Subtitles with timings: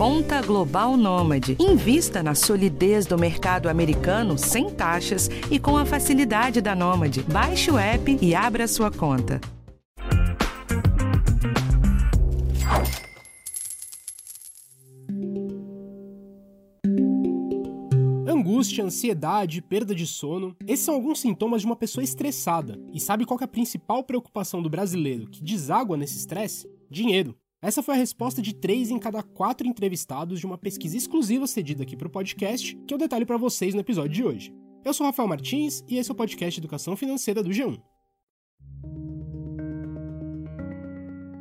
[0.00, 1.58] Conta Global Nômade.
[1.60, 7.22] Invista na solidez do mercado americano sem taxas e com a facilidade da Nômade.
[7.24, 9.38] Baixe o app e abra sua conta.
[18.26, 22.80] Angústia, ansiedade, perda de sono, esses são alguns sintomas de uma pessoa estressada.
[22.90, 26.66] E sabe qual é a principal preocupação do brasileiro que deságua nesse estresse?
[26.90, 27.36] Dinheiro.
[27.62, 31.82] Essa foi a resposta de três em cada quatro entrevistados de uma pesquisa exclusiva cedida
[31.82, 34.54] aqui para o podcast, que eu detalho para vocês no episódio de hoje.
[34.82, 37.78] Eu sou Rafael Martins e esse é o podcast Educação Financeira do G1.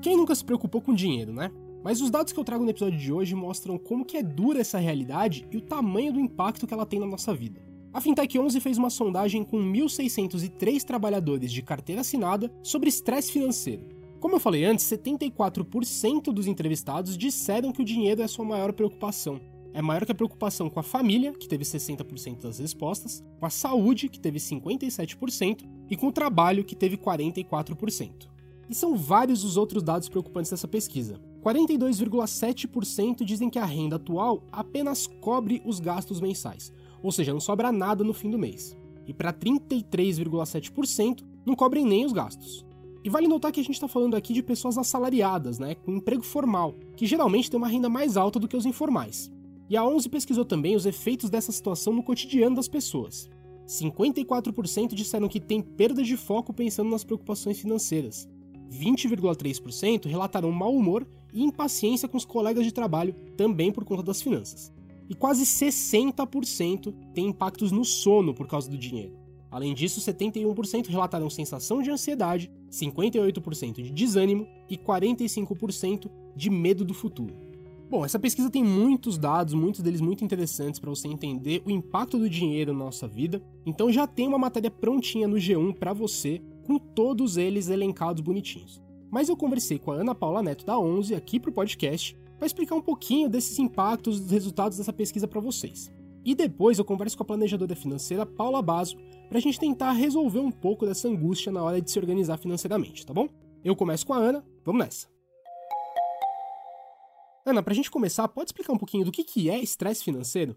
[0.01, 1.49] Quem nunca se preocupou com dinheiro, né?
[1.85, 4.59] Mas os dados que eu trago no episódio de hoje mostram como que é dura
[4.59, 7.61] essa realidade e o tamanho do impacto que ela tem na nossa vida.
[7.93, 13.98] A Fintech 11 fez uma sondagem com 1.603 trabalhadores de carteira assinada sobre estresse financeiro
[14.19, 18.73] como eu falei antes, 74% dos entrevistados disseram que o dinheiro é a sua maior
[18.73, 19.39] preocupação.
[19.73, 23.49] É maior que a preocupação com a família, que teve 60% das respostas, com a
[23.49, 28.27] saúde, que teve 57%, e com o trabalho, que teve 44%.
[28.69, 31.19] E são vários os outros dados preocupantes dessa pesquisa.
[31.41, 37.71] 42,7% dizem que a renda atual apenas cobre os gastos mensais, ou seja, não sobra
[37.71, 38.75] nada no fim do mês.
[39.07, 42.68] E para 33,7% não cobrem nem os gastos.
[43.03, 46.23] E vale notar que a gente está falando aqui de pessoas assalariadas, né, com emprego
[46.23, 49.31] formal, que geralmente tem uma renda mais alta do que os informais.
[49.69, 53.29] E a 11 pesquisou também os efeitos dessa situação no cotidiano das pessoas.
[53.67, 58.27] 54% disseram que tem perda de foco pensando nas preocupações financeiras.
[58.71, 64.21] 20,3% relataram mau humor e impaciência com os colegas de trabalho, também por conta das
[64.21, 64.71] finanças.
[65.07, 69.18] E quase 60% têm impactos no sono por causa do dinheiro.
[69.51, 76.93] Além disso, 71% relataram sensação de ansiedade, 58% de desânimo e 45% de medo do
[76.93, 77.35] futuro.
[77.89, 82.19] Bom, essa pesquisa tem muitos dados, muitos deles muito interessantes para você entender o impacto
[82.19, 83.41] do dinheiro na nossa vida.
[83.65, 88.79] Então já tem uma matéria prontinha no G1 para você, com todos eles elencados bonitinhos.
[89.09, 92.45] Mas eu conversei com a Ana Paula Neto da 11 aqui para o podcast para
[92.45, 95.91] explicar um pouquinho desses impactos dos resultados dessa pesquisa para vocês.
[96.29, 98.95] E depois eu converso com a planejadora financeira Paula Basso
[99.27, 103.03] para a gente tentar resolver um pouco dessa angústia na hora de se organizar financeiramente,
[103.03, 103.27] tá bom?
[103.65, 105.07] Eu começo com a Ana, vamos nessa.
[107.43, 110.55] Ana, para a gente começar, pode explicar um pouquinho do que, que é estresse financeiro?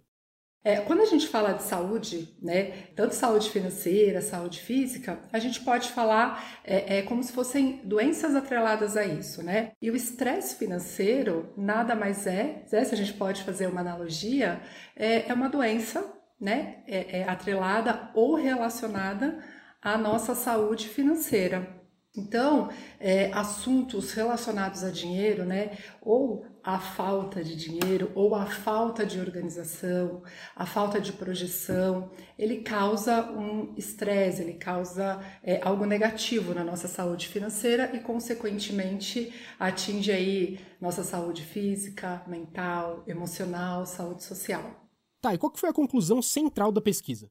[0.64, 5.60] É, quando a gente fala de saúde, né, tanto saúde financeira, saúde física, a gente
[5.60, 9.72] pode falar é, é, como se fossem doenças atreladas a isso, né?
[9.82, 14.60] E o estresse financeiro nada mais é, né, se a gente pode fazer uma analogia,
[14.94, 16.04] é, é uma doença
[16.40, 19.38] né, é, é atrelada ou relacionada
[19.80, 21.82] à nossa saúde financeira.
[22.16, 22.68] Então,
[23.00, 29.18] é, assuntos relacionados a dinheiro, né, ou a falta de dinheiro, ou a falta de
[29.18, 30.22] organização,
[30.54, 36.86] a falta de projeção, ele causa um estresse, ele causa é, algo negativo na nossa
[36.86, 44.88] saúde financeira e, consequentemente, atinge aí nossa saúde física, mental, emocional, saúde social.
[45.20, 47.28] Tá, e qual que foi a conclusão central da pesquisa?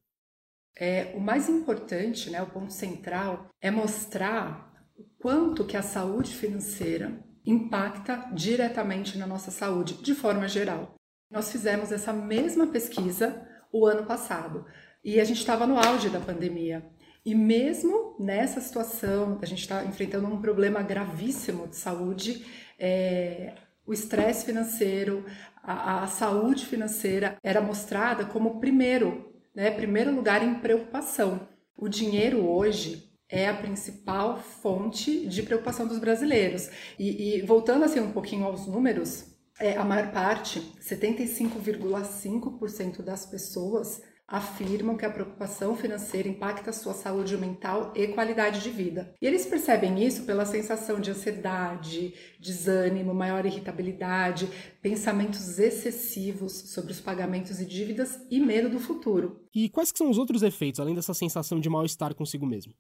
[0.76, 6.34] É, o mais importante, né, o ponto central, é mostrar o quanto que a saúde
[6.34, 10.96] financeira impacta diretamente na nossa saúde, de forma geral.
[11.30, 14.66] Nós fizemos essa mesma pesquisa o ano passado
[15.04, 16.86] e a gente estava no auge da pandemia.
[17.26, 22.46] E mesmo nessa situação, a gente está enfrentando um problema gravíssimo de saúde,
[22.78, 23.54] é,
[23.86, 25.26] o estresse financeiro,
[25.64, 31.48] a, a, saúde financeira era mostrada como primeiro, né, primeiro lugar em preocupação.
[31.78, 36.70] O dinheiro hoje é a principal fonte de preocupação dos brasileiros.
[37.00, 44.02] E, e voltando assim um pouquinho aos números, é, a maior parte, 75,5% das pessoas
[44.32, 49.14] afirmam que a preocupação financeira impacta sua saúde mental e qualidade de vida.
[49.22, 54.48] E eles percebem isso pela sensação de ansiedade, desânimo, maior irritabilidade,
[54.82, 59.42] pensamentos excessivos sobre os pagamentos e dívidas e medo do futuro.
[59.54, 62.74] E quais são os outros efeitos, além dessa sensação de mal-estar consigo mesmo?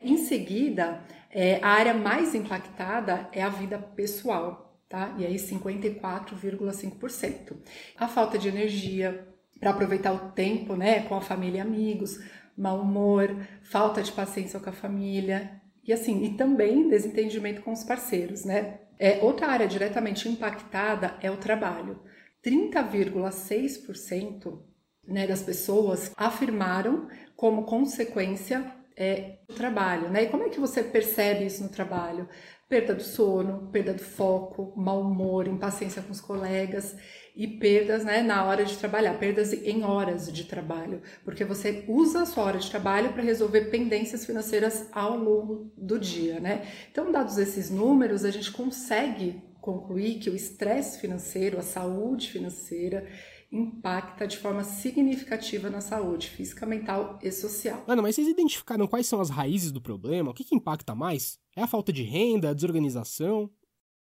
[0.00, 5.14] Em seguida, é, a área mais impactada é a vida pessoal, tá?
[5.18, 7.56] E aí 54,5%.
[7.96, 9.26] A falta de energia,
[9.58, 12.18] para aproveitar o tempo, né, com a família e amigos,
[12.56, 17.84] mau humor, falta de paciência com a família e assim, e também desentendimento com os
[17.84, 18.80] parceiros, né?
[18.98, 22.00] É, outra área diretamente impactada é o trabalho.
[22.44, 24.58] 30,6%
[25.06, 27.06] né, das pessoas afirmaram
[27.36, 30.24] como consequência é o trabalho, né?
[30.24, 32.28] E como é que você percebe isso no trabalho?
[32.68, 36.96] Perda do sono, perda do foco, mau humor, impaciência com os colegas
[37.36, 42.22] e perdas né, na hora de trabalhar, perdas em horas de trabalho, porque você usa
[42.22, 46.66] a sua hora de trabalho para resolver pendências financeiras ao longo do dia, né?
[46.90, 53.06] Então, dados esses números, a gente consegue concluir que o estresse financeiro, a saúde financeira,
[53.50, 57.84] impacta de forma significativa na saúde física, mental e social.
[57.86, 60.30] Ana, mas vocês identificaram quais são as raízes do problema?
[60.30, 61.38] O que, que impacta mais?
[61.54, 63.50] É a falta de renda, a desorganização?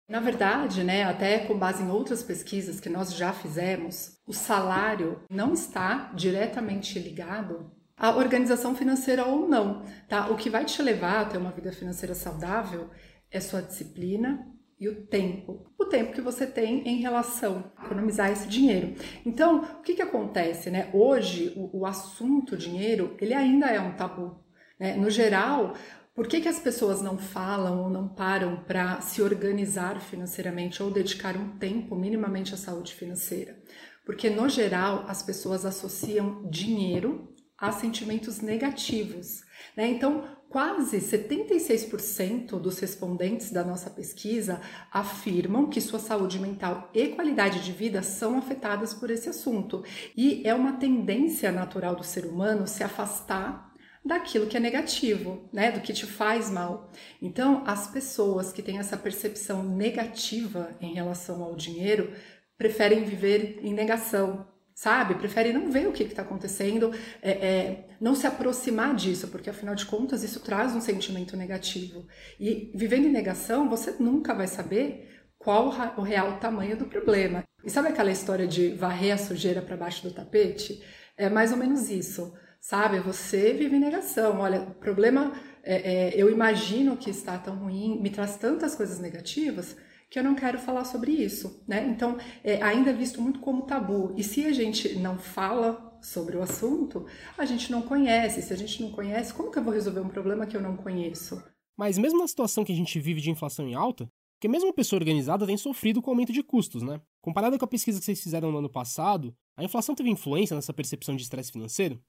[0.09, 5.21] Na verdade, né, até com base em outras pesquisas que nós já fizemos, o salário
[5.29, 10.29] não está diretamente ligado à organização financeira ou não, tá?
[10.31, 12.89] O que vai te levar a ter uma vida financeira saudável
[13.31, 14.47] é sua disciplina,
[14.79, 15.71] e o tempo.
[15.79, 18.95] O tempo que você tem em relação a economizar esse dinheiro.
[19.25, 20.91] Então, o que, que acontece, né?
[20.93, 24.39] Hoje, o, o assunto dinheiro, ele ainda é um tabu.
[24.79, 24.95] Né?
[24.95, 25.75] No geral,
[26.15, 30.91] por que, que as pessoas não falam ou não param para se organizar financeiramente ou
[30.91, 33.59] dedicar um tempo minimamente à saúde financeira?
[34.05, 39.43] Porque, no geral, as pessoas associam dinheiro a sentimentos negativos.
[39.77, 39.89] Né?
[39.89, 44.61] Então, quase 76% dos respondentes da nossa pesquisa
[44.93, 49.85] afirmam que sua saúde mental e qualidade de vida são afetadas por esse assunto.
[50.17, 53.67] E é uma tendência natural do ser humano se afastar
[54.05, 56.93] daquilo que é negativo, né, do que te faz mal.
[57.21, 62.13] Então, as pessoas que têm essa percepção negativa em relação ao dinheiro
[62.57, 64.47] preferem viver em negação,
[64.77, 65.15] sabe?
[65.15, 66.93] Prefere não ver o que está acontecendo,
[67.23, 72.07] é, é, não se aproximar disso, porque afinal de contas isso traz um sentimento negativo.
[72.39, 77.43] E vivendo em negação, você nunca vai saber qual o real tamanho do problema.
[77.65, 80.83] E sabe aquela história de varrer a sujeira para baixo do tapete?
[81.17, 83.01] É mais ou menos isso, sabe?
[83.01, 84.41] Você vive em negação.
[84.41, 85.33] Olha, o problema,
[85.63, 89.75] é, é eu imagino que está tão ruim, me traz tantas coisas negativas
[90.11, 91.87] que eu não quero falar sobre isso, né?
[91.89, 94.15] Então, é ainda é visto muito como tabu.
[94.17, 97.07] E se a gente não fala sobre o assunto,
[97.37, 98.43] a gente não conhece.
[98.43, 100.77] Se a gente não conhece, como que eu vou resolver um problema que eu não
[100.77, 101.43] conheço?
[101.77, 104.09] Mas mesmo na situação que a gente vive de inflação em alta,
[104.41, 107.01] que mesmo a pessoa organizada tem sofrido com o aumento de custos, né?
[107.21, 110.73] Comparado com a pesquisa que vocês fizeram no ano passado, a inflação teve influência nessa
[110.73, 112.01] percepção de estresse financeiro?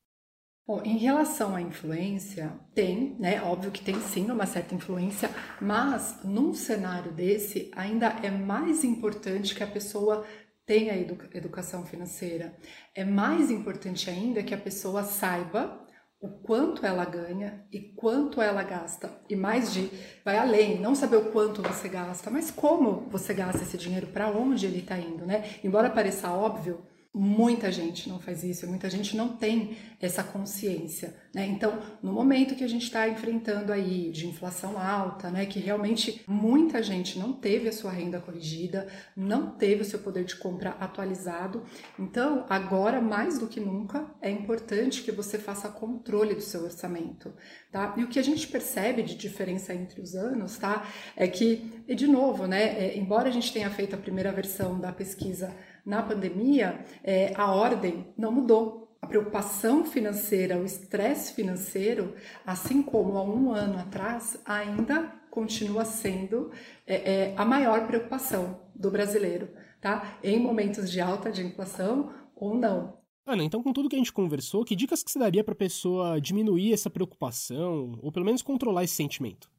[0.67, 3.41] Bom, em relação à influência, tem, né?
[3.41, 5.29] Óbvio que tem sim uma certa influência,
[5.61, 10.25] mas num cenário desse ainda é mais importante que a pessoa
[10.65, 12.53] tenha educa educação financeira.
[12.93, 15.87] É mais importante ainda que a pessoa saiba
[16.19, 19.21] o quanto ela ganha e quanto ela gasta.
[19.29, 19.89] E mais de,
[20.25, 24.27] vai além, não saber o quanto você gasta, mas como você gasta esse dinheiro, para
[24.27, 25.49] onde ele está indo, né?
[25.63, 26.83] Embora pareça óbvio,
[27.17, 31.47] Muita gente não faz isso, muita gente não tem essa consciência, né?
[31.47, 36.23] Então, no momento que a gente está enfrentando aí de inflação alta, né, que realmente
[36.27, 40.71] muita gente não teve a sua renda corrigida, não teve o seu poder de compra
[40.79, 41.63] atualizado,
[41.97, 47.33] então agora mais do que nunca é importante que você faça controle do seu orçamento,
[47.71, 47.95] tá?
[47.97, 51.95] E o que a gente percebe de diferença entre os anos, tá, é que, e
[51.95, 55.55] de novo, né, é, embora a gente tenha feito a primeira versão da pesquisa
[55.87, 58.97] na pandemia, é, a ordem não mudou.
[59.01, 62.13] A preocupação financeira, o estresse financeiro,
[62.45, 66.51] assim como há um ano atrás, ainda continua sendo
[66.85, 69.49] é, é, a maior preocupação do brasileiro,
[69.79, 70.19] tá?
[70.21, 72.97] Em momentos de alta de inflação ou não.
[73.25, 75.57] Ana, então com tudo que a gente conversou, que dicas que você daria para a
[75.57, 79.49] pessoa diminuir essa preocupação ou pelo menos controlar esse sentimento?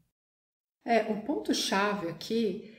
[0.84, 2.74] É, o ponto chave aqui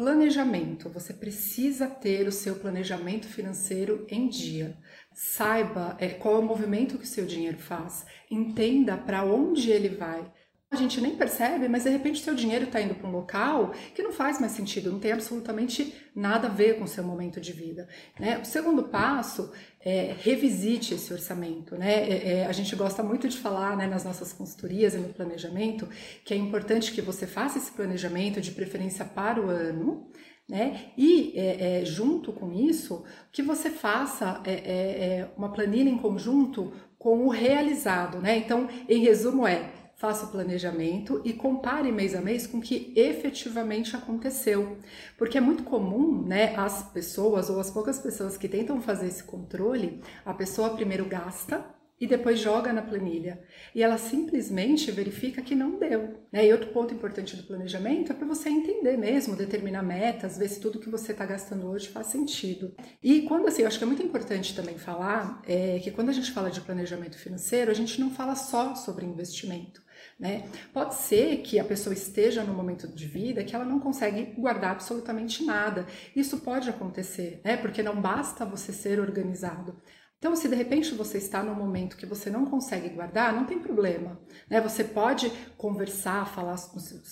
[0.00, 0.88] Planejamento.
[0.88, 4.74] Você precisa ter o seu planejamento financeiro em dia.
[5.12, 8.06] Saiba é, qual é o movimento que o seu dinheiro faz.
[8.30, 10.32] Entenda para onde ele vai
[10.70, 14.04] a gente nem percebe, mas de repente seu dinheiro está indo para um local que
[14.04, 17.52] não faz mais sentido, não tem absolutamente nada a ver com o seu momento de
[17.52, 17.88] vida.
[18.18, 18.38] Né?
[18.38, 19.50] O segundo passo
[19.80, 21.76] é revisite esse orçamento.
[21.76, 22.08] Né?
[22.08, 25.88] É, é, a gente gosta muito de falar né, nas nossas consultorias e no planejamento
[26.24, 30.08] que é importante que você faça esse planejamento de preferência para o ano.
[30.48, 30.92] Né?
[30.96, 35.98] E é, é, junto com isso, que você faça é, é, é uma planilha em
[35.98, 38.18] conjunto com o realizado.
[38.18, 38.36] Né?
[38.38, 42.90] Então, em resumo, é faça o planejamento e compare mês a mês com o que
[42.96, 44.78] efetivamente aconteceu.
[45.18, 49.22] Porque é muito comum, né, as pessoas ou as poucas pessoas que tentam fazer esse
[49.22, 51.62] controle, a pessoa primeiro gasta
[52.00, 53.44] e depois joga na planilha.
[53.74, 56.24] E ela simplesmente verifica que não deu.
[56.32, 56.46] Né?
[56.46, 60.60] E outro ponto importante do planejamento é para você entender mesmo, determinar metas, ver se
[60.60, 62.74] tudo que você está gastando hoje faz sentido.
[63.02, 66.14] E quando assim, eu acho que é muito importante também falar é, que quando a
[66.14, 69.89] gente fala de planejamento financeiro, a gente não fala só sobre investimento.
[70.20, 70.44] Né?
[70.70, 74.72] Pode ser que a pessoa esteja no momento de vida que ela não consegue guardar
[74.72, 75.86] absolutamente nada.
[76.14, 77.56] Isso pode acontecer, né?
[77.56, 79.80] Porque não basta você ser organizado.
[80.18, 83.58] Então, se de repente você está num momento que você não consegue guardar, não tem
[83.58, 84.20] problema.
[84.50, 84.60] Né?
[84.60, 86.56] Você pode conversar, falar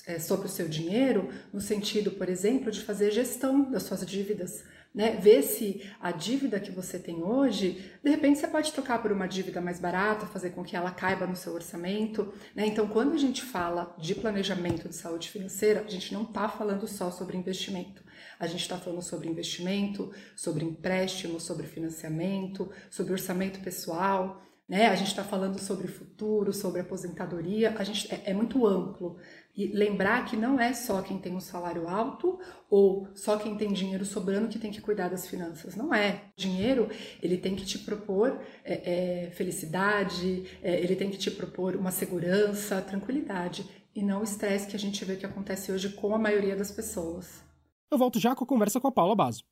[0.06, 4.62] é, sobre o seu dinheiro, no sentido, por exemplo, de fazer gestão das suas dívidas
[4.98, 5.12] né?
[5.12, 9.28] Ver se a dívida que você tem hoje, de repente você pode trocar por uma
[9.28, 12.66] dívida mais barata, fazer com que ela caiba no seu orçamento, né?
[12.66, 16.88] Então, quando a gente fala de planejamento de saúde financeira, a gente não está falando
[16.88, 18.02] só sobre investimento.
[18.40, 24.86] A gente está falando sobre investimento, sobre empréstimo, sobre financiamento, sobre orçamento pessoal, né?
[24.88, 29.16] A gente está falando sobre futuro, sobre aposentadoria, a gente é, é, muito amplo.
[29.56, 32.38] E lembrar que não é só quem tem um salário alto
[32.70, 35.74] ou só quem tem dinheiro sobrando que tem que cuidar das finanças.
[35.74, 36.22] Não é.
[36.36, 36.88] O dinheiro
[37.20, 41.90] ele tem que te propor é, é, felicidade, é, ele tem que te propor uma
[41.90, 46.18] segurança, tranquilidade e não o estresse que a gente vê que acontece hoje com a
[46.18, 47.42] maioria das pessoas.
[47.90, 49.42] Eu volto já com a conversa com a Paula Basso.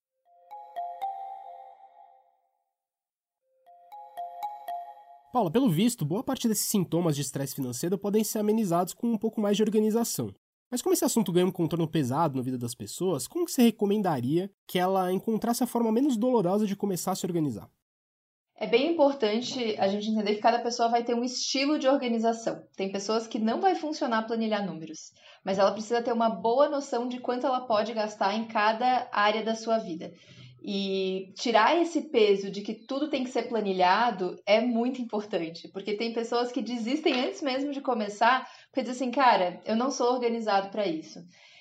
[5.36, 9.18] Paula, pelo visto, boa parte desses sintomas de estresse financeiro podem ser amenizados com um
[9.18, 10.34] pouco mais de organização.
[10.70, 14.50] Mas como esse assunto ganha um contorno pesado na vida das pessoas, como você recomendaria
[14.66, 17.68] que ela encontrasse a forma menos dolorosa de começar a se organizar?
[18.58, 22.58] É bem importante a gente entender que cada pessoa vai ter um estilo de organização.
[22.74, 25.12] Tem pessoas que não vai funcionar planilhar números,
[25.44, 29.44] mas ela precisa ter uma boa noção de quanto ela pode gastar em cada área
[29.44, 30.10] da sua vida.
[30.68, 35.96] E tirar esse peso de que tudo tem que ser planilhado é muito importante, porque
[35.96, 40.12] tem pessoas que desistem antes mesmo de começar, porque dizem assim, cara, eu não sou
[40.12, 41.20] organizado para isso.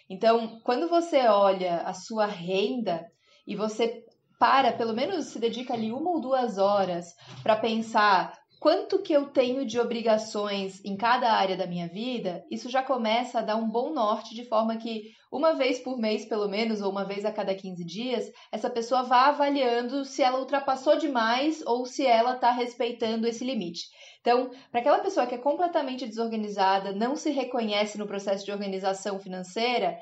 [0.09, 3.05] Então, quando você olha a sua renda
[3.45, 4.03] e você
[4.39, 9.27] para, pelo menos se dedica ali uma ou duas horas para pensar quanto que eu
[9.27, 13.69] tenho de obrigações em cada área da minha vida, isso já começa a dar um
[13.69, 17.31] bom norte de forma que uma vez por mês, pelo menos, ou uma vez a
[17.31, 22.51] cada 15 dias, essa pessoa vá avaliando se ela ultrapassou demais ou se ela está
[22.51, 23.83] respeitando esse limite.
[24.21, 29.19] Então, para aquela pessoa que é completamente desorganizada, não se reconhece no processo de organização
[29.19, 29.97] financeira,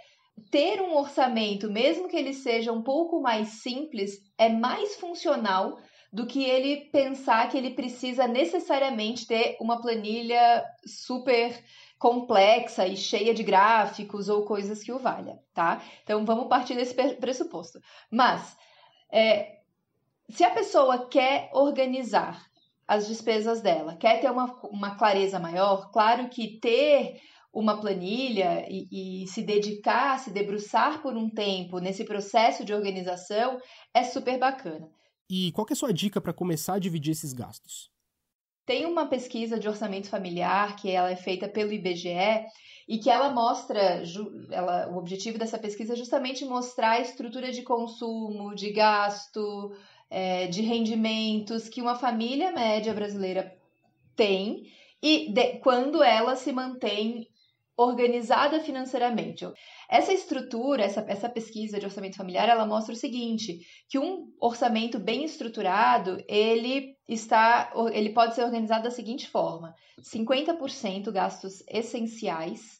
[0.49, 5.77] ter um orçamento, mesmo que ele seja um pouco mais simples, é mais funcional
[6.13, 11.59] do que ele pensar que ele precisa necessariamente ter uma planilha super
[11.97, 15.81] complexa e cheia de gráficos ou coisas que o valha, tá?
[16.03, 17.79] Então vamos partir desse pressuposto.
[18.11, 18.55] Mas
[19.11, 19.57] é,
[20.29, 22.45] se a pessoa quer organizar
[22.87, 27.19] as despesas dela, quer ter uma, uma clareza maior, claro que ter
[27.51, 33.59] uma planilha e, e, se dedicar, se debruçar por um tempo nesse processo de organização
[33.93, 34.91] é super bacana.
[35.29, 37.91] E qual é a sua dica para começar a dividir esses gastos?
[38.65, 42.45] Tem uma pesquisa de orçamento familiar que ela é feita pelo IBGE
[42.87, 44.03] e que ela mostra,
[44.51, 49.75] ela, o objetivo dessa pesquisa é justamente mostrar a estrutura de consumo, de gasto,
[50.09, 53.53] é, de rendimentos que uma família média brasileira
[54.15, 57.27] tem e de, quando ela se mantém
[57.75, 59.45] organizada financeiramente.
[59.89, 64.99] Essa estrutura, essa, essa pesquisa de orçamento familiar, ela mostra o seguinte, que um orçamento
[64.99, 72.79] bem estruturado, ele está, ele pode ser organizado da seguinte forma: 50% gastos essenciais,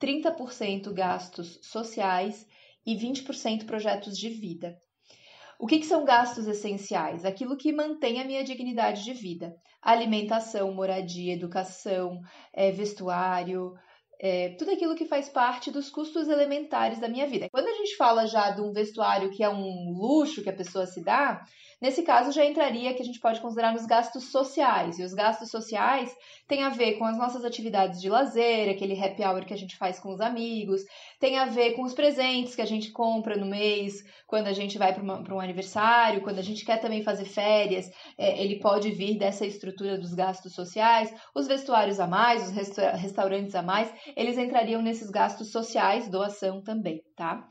[0.00, 2.46] 30% gastos sociais
[2.86, 4.76] e 20% projetos de vida.
[5.58, 7.24] O que, que, são gastos essenciais?
[7.24, 9.54] Aquilo que mantém a minha dignidade de vida.
[9.80, 12.20] Alimentação, moradia, educação,
[12.52, 13.72] é, vestuário,
[14.20, 17.48] é, tudo aquilo que faz parte dos custos elementares da minha vida.
[17.50, 20.86] Quando a gente fala já de um vestuário que é um luxo que a pessoa
[20.86, 21.44] se dá,
[21.84, 24.98] Nesse caso, já entraria que a gente pode considerar nos gastos sociais.
[24.98, 26.10] E os gastos sociais
[26.48, 29.76] têm a ver com as nossas atividades de lazer, aquele happy hour que a gente
[29.76, 30.80] faz com os amigos,
[31.20, 34.78] tem a ver com os presentes que a gente compra no mês, quando a gente
[34.78, 39.18] vai para um aniversário, quando a gente quer também fazer férias, é, ele pode vir
[39.18, 41.14] dessa estrutura dos gastos sociais.
[41.34, 46.62] Os vestuários a mais, os resta restaurantes a mais, eles entrariam nesses gastos sociais, doação
[46.62, 47.46] também, tá?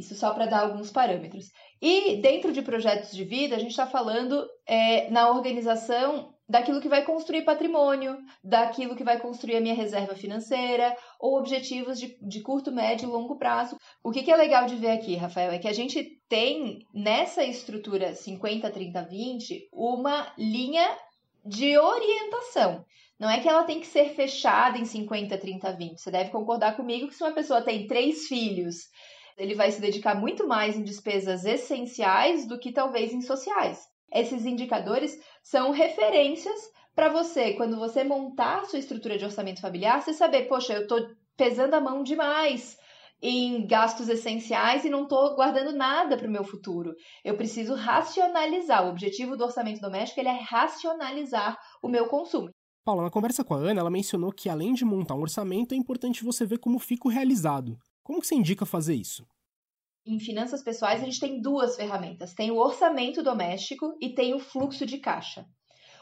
[0.00, 1.46] Isso só para dar alguns parâmetros.
[1.80, 6.88] E dentro de projetos de vida, a gente está falando é, na organização daquilo que
[6.88, 12.40] vai construir patrimônio, daquilo que vai construir a minha reserva financeira, ou objetivos de, de
[12.40, 13.76] curto, médio e longo prazo.
[14.02, 17.44] O que, que é legal de ver aqui, Rafael, é que a gente tem nessa
[17.44, 20.84] estrutura 50, 30, 20 uma linha
[21.44, 22.84] de orientação.
[23.20, 26.00] Não é que ela tem que ser fechada em 50, 30, 20.
[26.00, 28.88] Você deve concordar comigo que se uma pessoa tem três filhos,
[29.40, 33.88] ele vai se dedicar muito mais em despesas essenciais do que talvez em sociais.
[34.12, 36.60] Esses indicadores são referências
[36.94, 40.82] para você, quando você montar a sua estrutura de orçamento familiar, você saber, poxa, eu
[40.82, 41.00] estou
[41.38, 42.76] pesando a mão demais
[43.22, 46.94] em gastos essenciais e não estou guardando nada para o meu futuro.
[47.24, 48.84] Eu preciso racionalizar.
[48.84, 52.50] O objetivo do orçamento doméstico é racionalizar o meu consumo.
[52.84, 55.78] Paula, na conversa com a Ana, ela mencionou que além de montar um orçamento, é
[55.78, 57.78] importante você ver como fica o realizado.
[58.02, 59.24] Como que você indica fazer isso?
[60.10, 62.34] Em finanças pessoais, a gente tem duas ferramentas.
[62.34, 65.46] Tem o orçamento doméstico e tem o fluxo de caixa.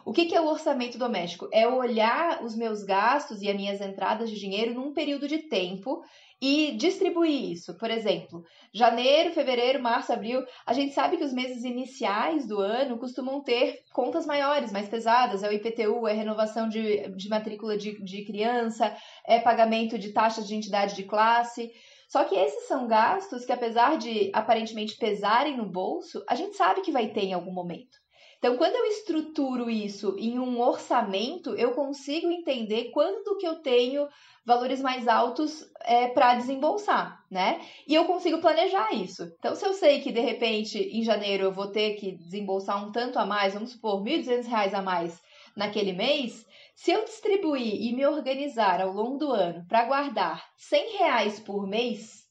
[0.02, 1.46] O que, é o orçamento doméstico?
[1.52, 6.00] É olhar os meus gastos e as minhas entradas de dinheiro num período de tempo
[6.40, 7.76] e distribuir isso.
[7.76, 12.96] Por exemplo, janeiro, fevereiro, março, abril, a gente sabe que os meses iniciais do ano
[12.96, 15.42] costumam ter contas maiores, mais pesadas.
[15.42, 18.96] É o IPTU, é renovação de, de matrícula de, de criança,
[19.26, 21.70] é pagamento de taxas de entidade de classe.
[22.08, 26.80] Só que esses são gastos que, apesar de aparentemente pesarem no bolso, a gente sabe
[26.80, 27.98] que vai ter em algum momento.
[28.38, 34.08] Então, quando eu estruturo isso em um orçamento, eu consigo entender quanto que eu tenho
[34.46, 37.60] valores mais altos é, para desembolsar, né?
[37.86, 39.24] E eu consigo planejar isso.
[39.38, 42.92] Então, se eu sei que de repente em janeiro eu vou ter que desembolsar um
[42.92, 45.20] tanto a mais, vamos supor, R$ 1.200 a mais
[45.56, 46.46] naquele mês,
[46.78, 51.66] se eu distribuir e me organizar ao longo do ano para guardar R$ reais por
[51.66, 52.24] mês,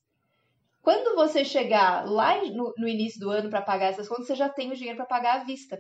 [0.82, 4.48] quando você chegar lá no, no início do ano para pagar essas contas, você já
[4.48, 5.78] tem o dinheiro para pagar à vista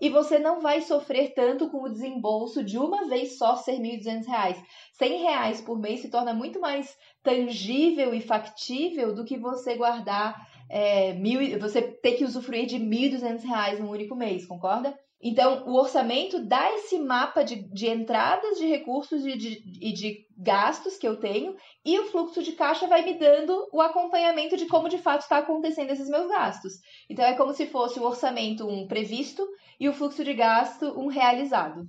[0.00, 3.98] e você não vai sofrer tanto com o desembolso de uma vez só ser R$
[3.98, 4.64] 1.200.
[4.94, 10.48] 100 reais por mês se torna muito mais tangível e factível do que você guardar
[10.70, 14.98] é, mil, você ter que usufruir de R$ 1.200 num único mês, concorda?
[15.22, 20.26] Então, o orçamento dá esse mapa de, de entradas de recursos e de, e de
[20.36, 24.66] gastos que eu tenho, e o fluxo de caixa vai me dando o acompanhamento de
[24.66, 26.74] como de fato está acontecendo esses meus gastos.
[27.08, 29.46] Então, é como se fosse o orçamento um previsto
[29.80, 31.88] e o fluxo de gasto um realizado.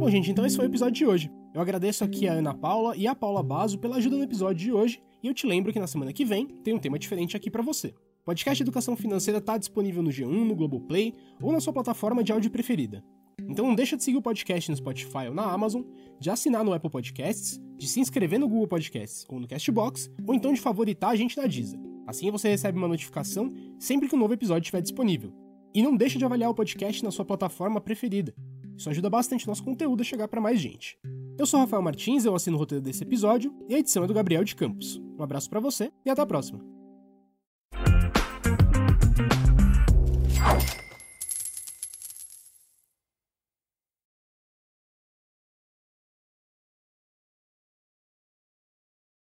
[0.00, 1.30] Bom, gente, então esse foi o episódio de hoje.
[1.54, 4.72] Eu agradeço aqui a Ana Paula e a Paula Baso pela ajuda no episódio de
[4.72, 7.50] hoje e eu te lembro que na semana que vem tem um tema diferente aqui
[7.50, 7.88] para você.
[8.22, 12.32] O podcast Educação Financeira está disponível no G1, no Globoplay ou na sua plataforma de
[12.32, 13.02] áudio preferida.
[13.48, 15.82] Então não deixa de seguir o podcast no Spotify ou na Amazon,
[16.18, 20.34] de assinar no Apple Podcasts, de se inscrever no Google Podcasts ou no Castbox, ou
[20.34, 21.80] então de favoritar a gente na Deezer.
[22.06, 25.32] Assim você recebe uma notificação sempre que um novo episódio estiver disponível.
[25.74, 28.34] E não deixa de avaliar o podcast na sua plataforma preferida.
[28.76, 30.98] Isso ajuda bastante nosso conteúdo a chegar para mais gente.
[31.38, 34.14] Eu sou Rafael Martins, eu assino o roteiro desse episódio e a edição é do
[34.14, 35.00] Gabriel de Campos.
[35.18, 36.60] Um abraço para você e até a próxima.